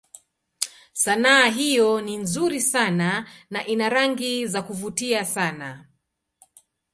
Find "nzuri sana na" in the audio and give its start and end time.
2.17-3.65